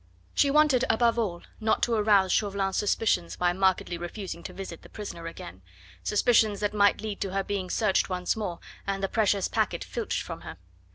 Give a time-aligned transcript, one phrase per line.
[0.33, 4.89] She wanted, above all, not to arouse Chauvelin's suspicions by markedly refusing to visit the
[4.89, 5.61] prisoner again
[6.01, 10.23] suspicions that might lead to her being searched once more and the precious packet filched
[10.23, 10.57] from her.